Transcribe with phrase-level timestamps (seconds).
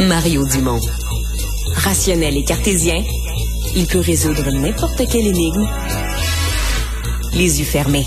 [0.00, 0.80] Mario Dumont.
[1.74, 3.02] Rationnel et cartésien,
[3.76, 5.68] il peut résoudre n'importe quelle énigme
[7.34, 8.06] les yeux fermés.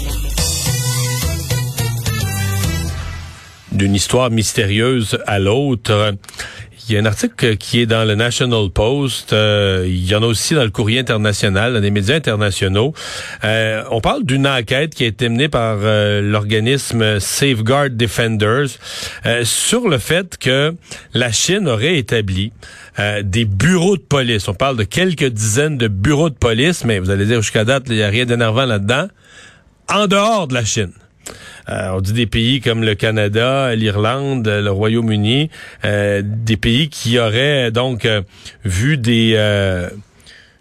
[3.71, 6.15] D'une histoire mystérieuse à l'autre.
[6.87, 9.33] Il y a un article qui est dans le National Post.
[9.33, 12.93] Euh, il y en a aussi dans le Courrier international, dans les médias internationaux.
[13.43, 18.67] Euh, on parle d'une enquête qui a été menée par euh, l'organisme Safeguard Defenders
[19.43, 20.75] sur le fait que
[21.15, 22.51] la Chine aurait établi
[23.23, 24.47] des bureaux de police.
[24.47, 27.85] On parle de quelques dizaines de bureaux de police, mais vous allez dire jusqu'à date,
[27.87, 29.07] il n'y a rien d'énervant là-dedans.
[29.89, 30.91] En dehors de la Chine.
[31.69, 35.49] Euh, on dit des pays comme le Canada, l'Irlande, le Royaume-Uni,
[35.83, 38.21] euh, des pays qui auraient donc euh,
[38.63, 39.35] vu des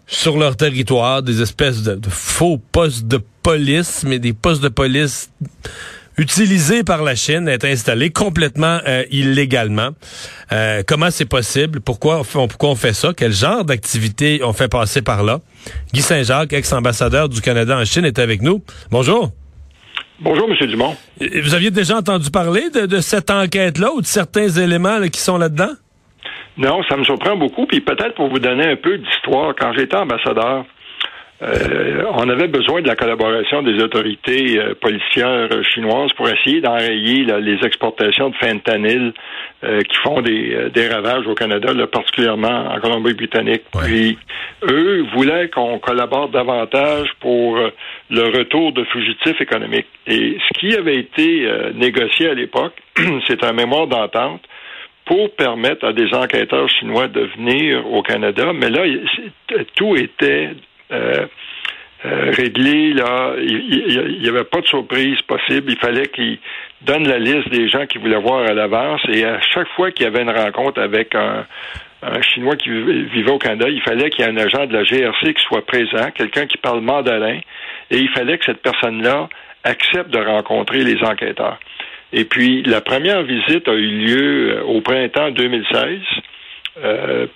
[0.07, 5.31] sur leur territoire des espèces de, faux postes de police, mais des postes de police
[6.17, 9.89] utilisés par la Chine, être installés complètement illégalement.
[10.85, 11.81] comment c'est possible?
[11.81, 13.13] Pourquoi on, pourquoi on fait ça?
[13.17, 15.41] Quel genre d'activité on fait passer par là?
[15.91, 18.63] Guy Saint-Jacques, ex-ambassadeur du Canada en Chine, est avec nous.
[18.91, 19.31] Bonjour.
[20.19, 20.67] Bonjour, M.
[20.67, 20.95] Dumont.
[21.19, 25.71] Vous aviez déjà entendu parler de, cette enquête-là ou de certains éléments qui sont là-dedans?
[26.57, 27.65] Non, ça me surprend beaucoup.
[27.65, 30.65] Puis peut-être pour vous donner un peu d'histoire, quand j'étais ambassadeur,
[31.41, 37.25] euh, on avait besoin de la collaboration des autorités euh, policières chinoises pour essayer d'enrayer
[37.25, 39.11] les exportations de fentanyl
[39.65, 43.63] euh, qui font des, des, ravages au Canada, particulièrement en Colombie-Britannique.
[43.83, 44.17] Puis
[44.63, 47.57] eux voulaient qu'on collabore davantage pour
[48.09, 49.87] le retour de fugitifs économiques.
[50.07, 52.75] Et ce qui avait été négocié à l'époque,
[53.27, 54.41] c'est un mémoire d'entente
[55.03, 58.83] pour permettre à des enquêteurs chinois de venir au Canada, mais là,
[59.75, 60.51] tout était
[62.03, 62.93] réglé.
[62.93, 65.71] Là, il n'y avait pas de surprise possible.
[65.71, 66.39] Il fallait qu'il
[66.81, 69.01] donne la liste des gens qu'il voulait voir à l'avance.
[69.09, 71.45] Et à chaque fois qu'il y avait une rencontre avec un,
[72.21, 75.33] Chinois qui vivait au Canada, il fallait qu'il y ait un agent de la GRC
[75.33, 77.39] qui soit présent, quelqu'un qui parle mandarin,
[77.89, 79.27] et il fallait que cette personne-là
[79.63, 81.57] accepte de rencontrer les enquêteurs.
[82.13, 85.99] Et puis, la première visite a eu lieu euh, au printemps 2016.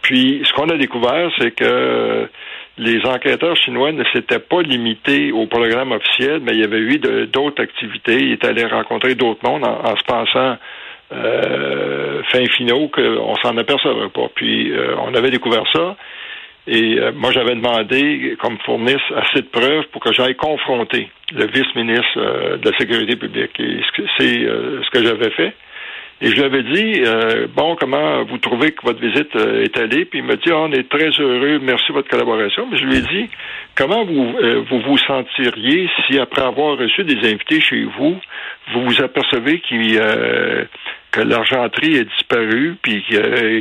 [0.03, 2.29] puis, ce qu'on a découvert, c'est que
[2.79, 6.97] les enquêteurs chinois ne s'étaient pas limités au programme officiel, mais il y avait eu
[7.28, 8.17] d'autres activités.
[8.17, 10.57] Ils étaient allés rencontrer d'autres mondes en, se pensant
[11.12, 14.29] euh, fin finaux qu'on s'en apercevrait pas.
[14.34, 15.97] Puis euh, on avait découvert ça.
[16.68, 21.09] Et euh, moi, j'avais demandé qu'on me fournisse assez de preuves pour que j'aille confronter
[21.34, 23.59] le vice-ministre euh, de la Sécurité publique.
[23.59, 23.81] Et
[24.18, 25.53] c'est ce que j'avais fait.
[26.22, 29.78] Et je lui avais dit, euh, bon, comment vous trouvez que votre visite euh, est
[29.78, 30.03] allée?
[30.03, 32.68] Puis il m'a dit, oh, on est très heureux, merci de votre collaboration.
[32.69, 33.30] Mais je lui ai dit,
[33.75, 38.18] comment vous, euh, vous vous sentiriez si, après avoir reçu des invités chez vous,
[38.74, 39.62] vous vous apercevez
[41.12, 43.03] que l'argenterie est disparue, puis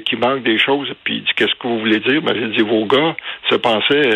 [0.05, 2.21] qu'il manque des choses, puis qu'est-ce que vous voulez dire?
[2.23, 3.17] Ben, j'ai dit, vos gars
[3.49, 4.11] se pensaient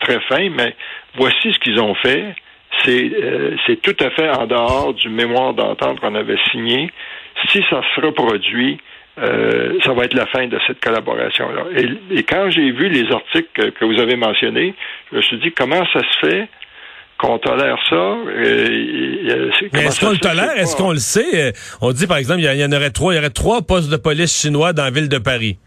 [0.00, 0.76] très fins, mais
[1.16, 2.34] voici ce qu'ils ont fait.
[2.84, 6.90] C'est tout à fait en dehors du mémoire d'entente qu'on avait signé
[7.50, 8.78] si ça se reproduit,
[9.18, 11.64] euh, ça va être la fin de cette collaboration-là.
[12.10, 14.74] Et, quand j'ai vu les articles que, vous avez mentionnés,
[15.10, 16.48] je me suis dit comment ça se fait
[17.18, 17.96] qu'on tolère ça?
[17.96, 20.56] Euh, Mais est-ce qu'on le tolère?
[20.56, 21.48] Est-ce qu'on le sait?
[21.48, 21.52] Euh,
[21.82, 23.96] on dit, par exemple, il y, en aurait trois, il y aurait trois postes de
[23.98, 25.58] police chinois dans la ville de Paris.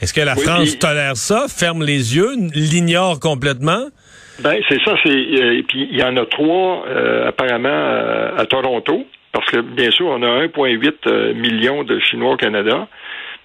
[0.00, 3.88] Est-ce que la France tolère ça, ferme les yeux, l'ignore complètement?
[4.40, 4.94] Ben, c'est ça.
[5.02, 6.84] C'est, puis il y en a trois,
[7.26, 9.06] apparemment, à Toronto.
[9.34, 12.86] Parce que, bien sûr, on a 1,8 euh, million de Chinois au Canada.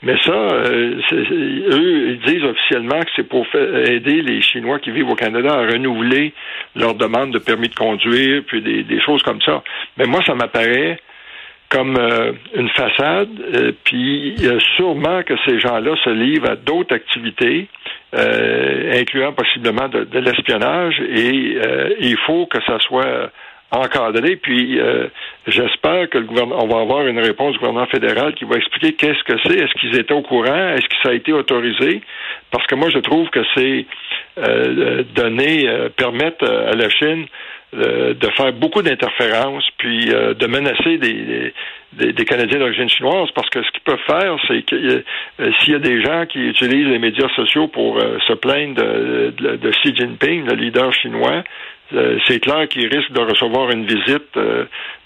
[0.04, 5.10] Mais ça, euh, eux, ils disent officiellement que c'est pour aider les Chinois qui vivent
[5.10, 6.34] au Canada à renouveler
[6.76, 9.64] leur demande de permis de conduire, puis des, choses comme ça.
[9.98, 11.00] Mais moi, ça m'apparaît
[11.70, 13.30] comme euh, une façade,
[13.84, 14.36] puis
[14.78, 17.68] sûrement que ces gens-là se livrent à d'autres activités,
[18.14, 21.58] incluant possiblement de l'espionnage, et
[22.00, 23.32] il faut que ça soit
[23.72, 24.36] encadré.
[24.36, 25.08] Puis euh,
[25.48, 28.94] j'espère que le gouvernement, on va avoir une réponse du gouvernement fédéral qui va expliquer
[28.94, 32.02] qu'est-ce que c'est, est-ce qu'ils étaient au courant, est-ce que ça a été autorisé,
[32.52, 33.86] parce que moi je trouve que c'est
[34.38, 37.26] euh, donner, euh, permettre à la Chine
[37.74, 41.54] de faire beaucoup d'interférences, puis de menacer des,
[41.94, 45.04] des, Canadiens d'origine chinoise, parce que ce qu'ils peuvent faire, c'est que
[45.60, 49.72] s'il y a des gens qui utilisent les médias sociaux pour se plaindre de, de,
[49.72, 51.44] Xi Jinping, le leader chinois,
[51.94, 54.66] euh, c'est clair qu'il risque de recevoir une visite euh,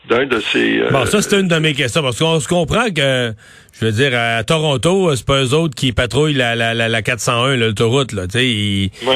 [0.09, 0.79] d'un de ces.
[0.79, 3.33] Euh, bon, ça c'est une de mes questions parce qu'on se comprend que,
[3.79, 7.55] je veux dire, à Toronto, c'est pas eux autres qui patrouillent la, la, la, 401,
[7.55, 8.27] l'autoroute, là.
[8.27, 9.15] Tu sais,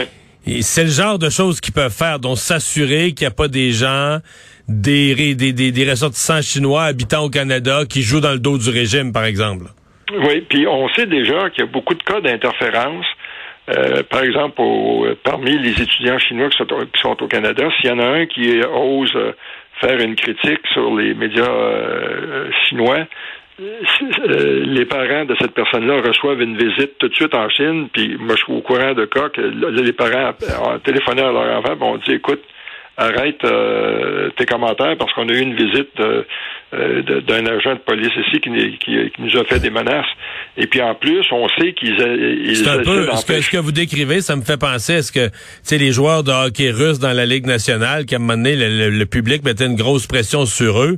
[0.61, 3.71] c'est le genre de choses qu'ils peuvent faire, donc s'assurer qu'il n'y a pas des
[3.71, 4.19] gens,
[4.67, 8.69] des, des, des, des ressortissants chinois habitant au Canada qui jouent dans le dos du
[8.69, 9.65] régime, par exemple.
[10.11, 13.05] Oui, puis on sait déjà qu'il y a beaucoup de cas d'interférence.
[13.69, 14.61] Euh, par exemple,
[15.23, 16.57] parmi les étudiants chinois qui
[17.01, 19.13] sont, au Canada, s'il y en a un qui ose
[19.81, 21.51] faire une critique sur les médias
[22.67, 23.05] chinois,
[23.59, 28.35] les parents de cette personne-là reçoivent une visite tout de suite en Chine, puis moi
[28.35, 30.33] je suis au courant de cas que les parents
[30.63, 32.43] ont téléphoné à leur enfant, on dit écoute,
[32.97, 36.23] arrête euh, tes commentaires parce qu'on a eu une visite euh,
[36.66, 40.05] euh, d'un agent de police ici qui, qui, nous a fait des menaces.
[40.57, 41.95] Et puis en plus, on sait qu'ils
[42.55, 45.13] C'est un peu ce que, ce que, vous décrivez, ça me fait penser à ce
[45.13, 45.33] que tu
[45.63, 48.55] sais les joueurs de hockey russe dans la Ligue nationale, qui à un moment donné,
[48.57, 50.97] le, public mettait une grosse pression sur eux.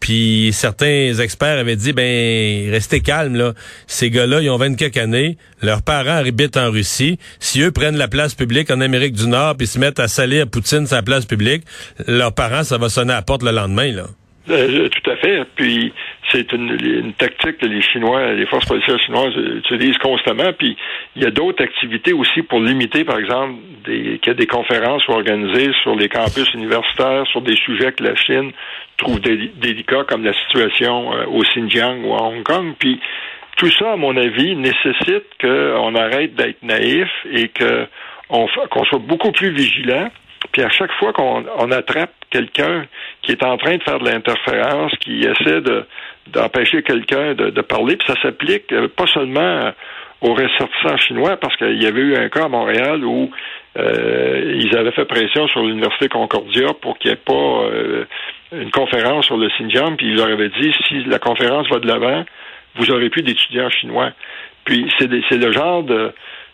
[0.00, 3.52] Puis certains experts avaient dit ben restez calme là.
[3.86, 7.18] Ces gars-là, ils ont 24 années, leurs parents habitent en Russie.
[7.38, 10.40] Si eux prennent la place publique en Amérique du Nord puis se mettent à saler
[10.40, 11.62] à Poutine sa place publique,
[12.08, 14.06] leurs parents, ça va sonner à la porte le lendemain là.
[14.50, 15.42] Euh, tout à fait.
[15.56, 15.92] Puis
[16.30, 20.52] c'est une, tactique que les Chinois, les forces policières chinoises utilisent constamment.
[20.52, 20.76] Puis
[21.16, 23.54] il y a d'autres activités aussi pour limiter, par exemple,
[23.84, 28.04] des, qu'il y a des conférences organisées sur les campus universitaires sur des sujets que
[28.04, 28.52] la Chine
[28.98, 32.74] trouve délicats, comme la situation euh, au Xinjiang ou à Hong Kong.
[32.78, 33.00] Puis
[33.56, 37.86] tout ça, à mon avis, nécessite qu'on arrête d'être naïf et que
[38.28, 40.10] qu'on soit beaucoup plus vigilant
[40.54, 42.86] puis à chaque fois qu'on attrape quelqu'un
[43.22, 45.84] qui est en train de faire de l'interférence, qui essaie de
[46.28, 49.72] d'empêcher quelqu'un de, parler, puis ça s'applique euh, pas seulement
[50.22, 53.30] aux ressortissants chinois, parce qu'il y avait eu un cas à Montréal où
[53.76, 58.04] euh, ils avaient fait pression sur l'Université Concordia pour qu'il n'y ait pas euh,
[58.52, 61.88] une conférence sur le Xinjiang, puis ils leur avaient dit si la conférence va de
[61.88, 62.24] l'avant,
[62.76, 64.12] vous aurez plus d'étudiants chinois.
[64.64, 66.12] Puis c'est le genre de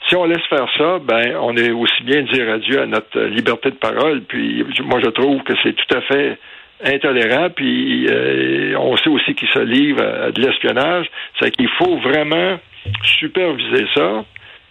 [0.08, 3.70] si on laisse faire ça, ben on est aussi bien dire adieu à notre liberté
[3.70, 4.23] de parole.
[4.23, 6.38] Puis moi je trouve que c'est tout à fait
[6.85, 7.55] intolérable.
[7.55, 11.06] Puis euh, on sait aussi qu'il se livre à, de l'espionnage.
[11.38, 12.58] C'est qu'il faut vraiment
[13.05, 14.25] superviser ça.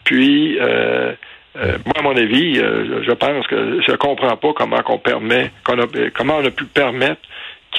[0.03, 1.13] Puis euh,
[1.57, 6.37] euh, moi, à mon avis, je pense que je comprends pas comment qu'on permet, comment
[6.37, 7.21] on a pu permettre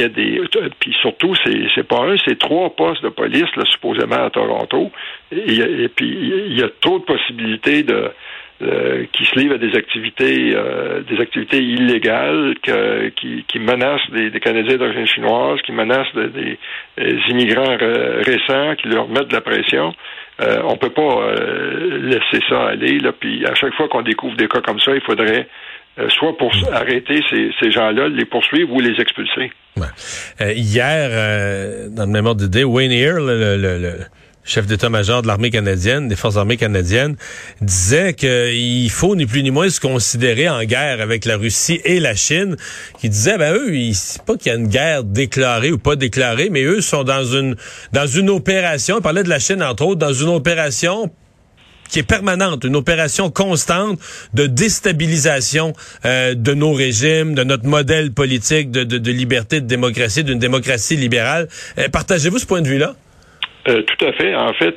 [0.08, 0.70] qu'il y a des.
[0.79, 4.91] Puis surtout, c'est, pas un, c'est trois postes de police, supposément à Toronto.
[5.32, 6.08] Et, puis,
[6.49, 8.11] il y a trop de possibilités de.
[8.62, 14.76] Euh, qui se livrent à des activités euh, des activités illégales qui, menacent des, Canadiens
[14.76, 16.58] d'origine chinoise, qui menacent des,
[17.31, 19.94] immigrants récents, qui leur mettent de la pression.
[20.43, 21.32] Euh, on peut pas
[22.03, 22.99] laisser ça aller.
[22.99, 26.37] Là, puis à chaque fois qu'on découvre des cas comme ça, il faudrait euh, soit
[26.37, 29.52] pour arrêter ces, gens-là, les poursuivre ou les expulser.
[30.41, 34.00] Euh, hier, euh, dans le même ordre d'idée, Wayne Ear, le,
[34.43, 37.17] chef d'état-major de l'armée canadienne, des forces armées canadiennes,
[37.61, 42.00] disait qu'il faut ni plus ni moins se considérer en guerre avec la Russie et
[42.00, 42.56] la Chine.
[43.03, 46.49] Il disait, ben eux, c'est pas qu'il y a une guerre déclarée ou pas déclarée,
[46.50, 47.55] mais eux sont dans une
[47.93, 48.96] dans une opération.
[48.99, 51.11] Il parlait de la Chine entre autres, dans une opération
[51.90, 53.98] qui est permanente, une opération constante
[54.34, 55.72] de déstabilisation
[56.04, 60.38] euh, de nos régimes, de notre modèle politique de, de, de liberté, de démocratie, d'une
[60.38, 61.48] démocratie libérale.
[61.78, 62.94] Euh, partagez-vous ce point de vue-là?
[63.69, 64.34] Euh, tout à fait.
[64.34, 64.75] En fait,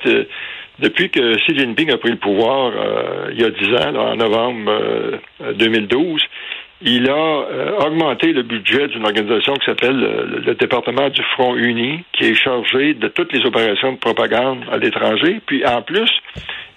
[0.80, 2.74] depuis que Xi Jinping a pris le pouvoir
[3.32, 5.20] il y a dix ans, en novembre
[5.58, 6.22] 2012,
[6.84, 9.98] il a augmenté le budget d'une organisation qui s'appelle
[10.46, 14.78] le, département du Front Uni, qui est chargé de toutes les opérations de propagande à
[14.78, 15.42] l'étranger.
[15.46, 16.10] Puis en plus,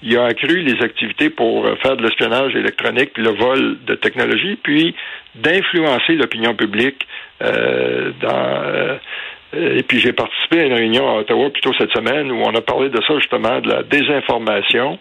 [0.02, 3.94] il a accru les activités pour euh, faire de l'espionnage électronique, puis le vol de
[3.94, 4.94] technologie, puis
[5.34, 7.06] d'influencer l'opinion publique
[7.42, 8.98] euh, dans euh,
[9.54, 12.60] et puis j'ai participé à une réunion à Ottawa plutôt cette semaine où on a
[12.60, 14.98] parlé de ça justement, de la désinformation.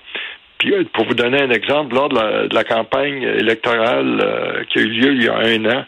[0.65, 5.13] Puis pour vous donner un exemple, lors de la, campagne électorale qui a eu lieu
[5.13, 5.85] il y a un an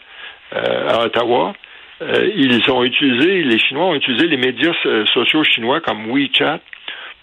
[0.51, 1.53] à Ottawa,
[2.01, 4.73] ils ont utilisé, les Chinois ont utilisé les médias
[5.13, 6.59] sociaux chinois comme WeChat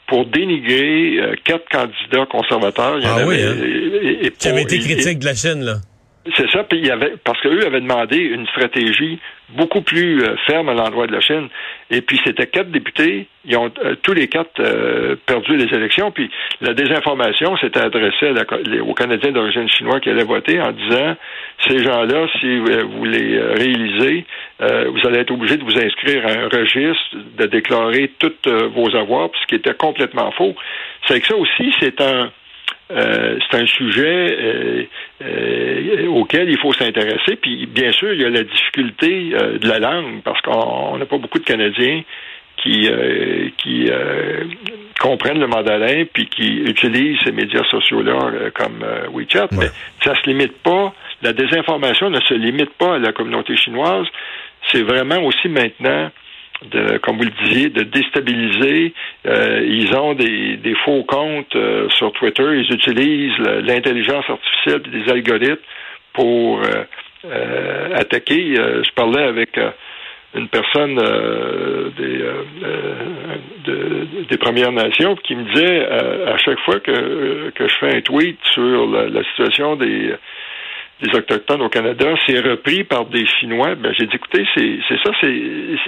[0.06, 2.99] pour dénigrer euh, quatre candidats conservateurs.
[2.99, 3.54] Il y en ah oui, hein?
[4.23, 5.76] et, Qui avaient été critiques de la Chine, là.
[6.37, 9.19] C'est ça, puis il y avait parce qu'eux avaient demandé une stratégie
[9.50, 11.49] beaucoup plus euh, ferme à l'endroit de la Chine.
[11.90, 16.11] Et puis c'était quatre députés, ils ont euh, tous les quatre euh, perdu les élections.
[16.12, 16.31] Puis
[16.62, 18.33] la désinformation s'était adressée
[18.81, 21.14] aux Canadiens d'origine chinoise qui allaient voter en disant
[21.69, 24.25] ces gens-là, si vous les réalisez,
[24.61, 29.31] vous allez être obligé de vous inscrire à un registre, de déclarer tous vos avoirs,
[29.40, 30.54] ce qui était complètement faux.
[31.07, 32.31] C'est que ça aussi, c'est un
[32.90, 34.82] euh, c'est un sujet euh,
[35.22, 37.36] euh, auquel il faut s'intéresser.
[37.36, 41.18] Puis bien sûr, il y a la difficulté de la langue parce qu'on n'a pas
[41.18, 42.02] beaucoup de Canadiens
[42.56, 42.88] qui
[43.58, 43.90] qui
[45.00, 49.48] comprennent le mandarin puis qui utilisent ces médias sociaux-là comme WeChat.
[49.52, 49.68] Mais
[50.02, 50.92] ça se limite pas.
[51.22, 54.06] La désinformation ne se limite pas à la communauté chinoise.
[54.70, 56.10] C'est vraiment aussi maintenant
[56.62, 58.94] de, comme vous le disiez, de déstabiliser.
[59.26, 62.44] Euh, ils ont des, faux comptes euh, sur Twitter.
[62.44, 65.62] Ils utilisent l'intelligence artificielle et des algorithmes
[66.12, 68.54] pour euh, attaquer.
[68.54, 69.58] je parlais avec
[70.34, 70.96] une personne
[71.96, 72.18] des,
[73.64, 78.00] de, des Premières Nations qui me disait à chaque fois que, que je fais un
[78.02, 80.14] tweet sur la situation des
[81.02, 83.74] des Autochtones au Canada, c'est repris par des Chinois.
[83.74, 85.34] Ben, j'ai dit, écoutez, c'est ça, c'est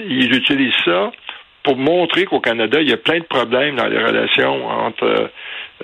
[0.08, 1.10] ils utilisent ça
[1.62, 5.30] pour montrer qu'au Canada, il y a plein de problèmes dans les relations entre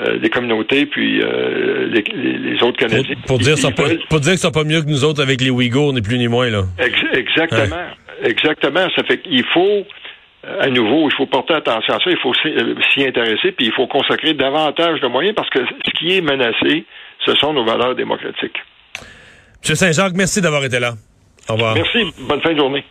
[0.01, 3.17] euh, les communautés puis euh, les, autres Canadiens.
[3.27, 5.51] Pour, dire, ça pas, pour dire que c'est pas mieux que nous autres avec les
[5.51, 6.63] Ouïghours, ni plus ni moins, là.
[7.13, 7.77] exactement.
[8.23, 8.87] Exactement.
[8.95, 9.85] Ça fait qu'il faut
[10.61, 13.87] à nouveau, il faut porter attention à ça, il faut s'y intéresser, puis il faut
[13.87, 16.85] consacrer davantage de moyens parce que ce qui est menacé,
[17.25, 18.59] ce sont nos valeurs démocratiques.
[19.69, 19.75] M.
[19.75, 20.95] Saint-Jacques, merci d'avoir été là.
[21.49, 21.75] Au revoir.
[21.75, 21.99] Merci.
[22.29, 22.85] Bonne fin de journée.